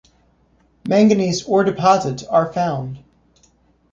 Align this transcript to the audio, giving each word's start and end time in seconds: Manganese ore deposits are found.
Manganese 0.83 1.43
ore 1.45 1.63
deposits 1.65 2.23
are 2.23 2.51
found. 2.51 3.03